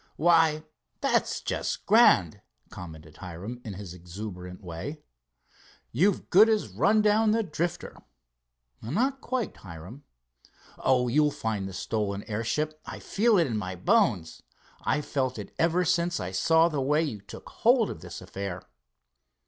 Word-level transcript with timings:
"Why, 0.15 0.63
that's 0.99 1.41
just 1.41 1.85
grand," 1.85 2.41
commented 2.71 3.17
Hiram 3.17 3.61
in 3.63 3.73
his 3.75 3.93
exuberant 3.93 4.63
way. 4.63 5.03
"You've 5.91 6.31
good 6.31 6.49
as 6.49 6.69
run 6.69 7.03
down 7.03 7.29
the 7.29 7.43
Drifter." 7.43 8.01
"Not 8.81 9.21
quite, 9.21 9.57
Hiram." 9.57 10.03
"Oh, 10.79 11.07
you'll 11.07 11.29
find 11.29 11.67
the 11.67 11.73
stolen 11.73 12.23
airship. 12.23 12.81
I 12.83 12.97
feel 12.99 13.37
it 13.37 13.45
in 13.45 13.57
my 13.57 13.75
bones. 13.75 14.41
I've 14.83 15.05
felt 15.05 15.37
it 15.37 15.53
ever 15.59 15.85
since 15.85 16.19
I 16.19 16.31
saw 16.31 16.67
the 16.67 16.81
way 16.81 17.03
you 17.03 17.21
took 17.21 17.47
hold 17.49 17.91
of 17.91 18.01
this 18.01 18.23
affair." 18.23 18.63